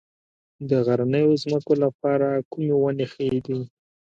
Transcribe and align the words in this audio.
د 0.69 0.71
غرنیو 0.85 1.39
ځمکو 1.43 1.73
لپاره 1.83 2.27
کومې 2.51 2.73
ونې 2.81 3.05
ښې 3.11 3.27
دي؟ 3.45 3.59